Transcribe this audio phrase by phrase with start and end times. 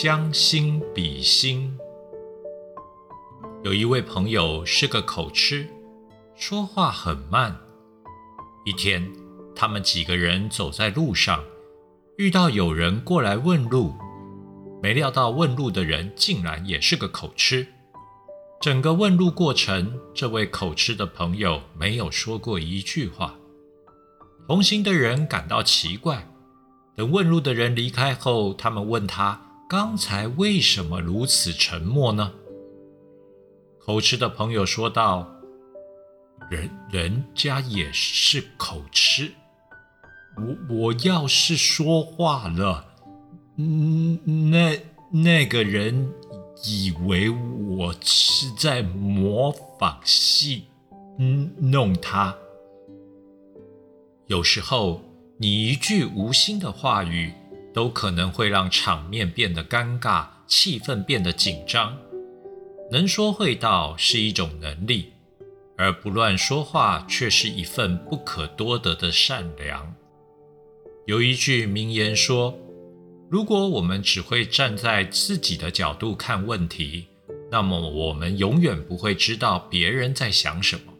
[0.00, 1.76] 将心比心。
[3.64, 5.66] 有一位朋友是个口吃，
[6.36, 7.58] 说话很慢。
[8.64, 9.12] 一天，
[9.56, 11.42] 他们几个人走在路上，
[12.16, 13.92] 遇到有人过来问路，
[14.80, 17.66] 没料到问路的人竟然也是个口吃。
[18.60, 23.34] 整个问路过程，这位口吃的朋友没有说过一句话。
[24.46, 26.24] 同行的人感到奇怪。
[26.94, 32.32] 等问路的人离开后，他们问他：“刚才为什么如此沉默呢？”
[33.78, 35.28] 口吃的朋友说道
[36.50, 39.32] ：“人人家也是口吃，
[40.36, 42.86] 我我要是说话了，
[43.56, 44.18] 嗯，
[44.50, 46.12] 那那个人
[46.64, 50.64] 以为我是在模仿戏，
[51.18, 52.34] 嗯，弄他。
[54.26, 55.02] 有时候。”
[55.40, 57.32] 你一句无心的话语，
[57.78, 61.96] 都可能会让场面变得尴尬，气氛变得紧张。
[62.90, 65.12] 能说会道是一种能力，
[65.76, 69.94] 而不乱说话却是一份不可多得的善良。
[71.06, 72.58] 有一句名言说
[73.30, 77.06] ：“如果我们只会站在自己的角度看问题，
[77.48, 80.92] 那么我们永远不会知道别人在想什么。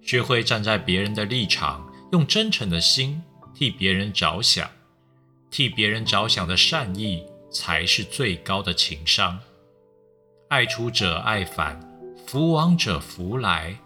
[0.00, 3.20] 学会站在别人的立场，用真诚的心。”
[3.52, 4.70] 替别人着想，
[5.50, 9.38] 替别人着想的善意才是最高的情商。
[10.48, 11.80] 爱出者爱返，
[12.26, 13.76] 福往者福来。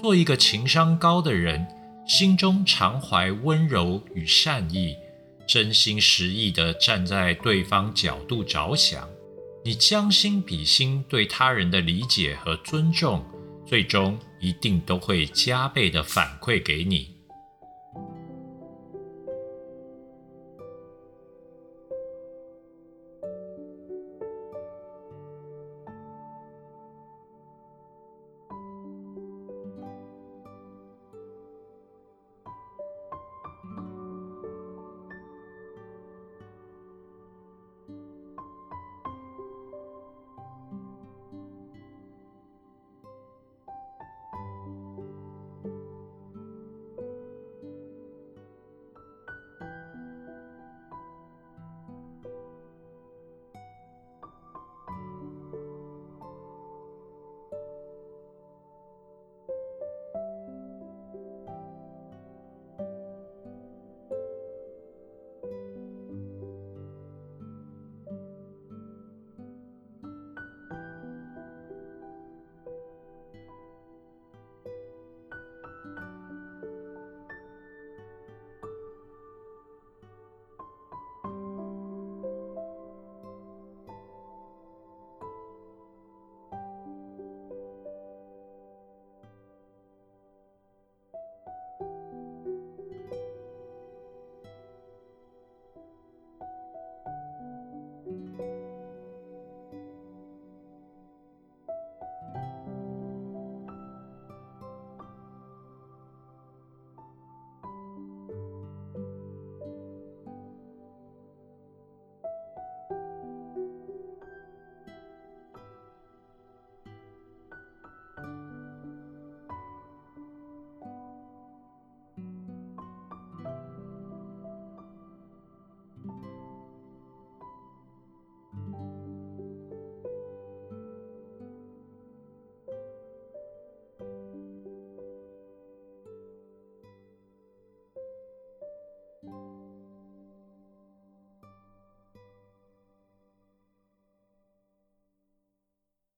[0.00, 1.66] 做一个情商高的人，
[2.08, 4.96] 心中常怀温柔与善意，
[5.46, 9.08] 真心实意地站在对方角度着想。
[9.64, 13.24] 你将心比心，对他人的理解和尊重，
[13.64, 17.11] 最终一定都会加倍的反馈给你。